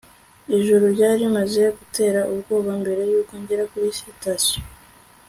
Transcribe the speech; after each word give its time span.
ijuru 0.57 0.83
ryari 0.95 1.17
rimaze 1.21 1.63
gutera 1.77 2.21
ubwoba 2.33 2.71
mbere 2.81 3.01
yuko 3.11 3.33
ngera 3.41 3.63
kuri 3.71 3.87
sitasiyo 3.99 4.59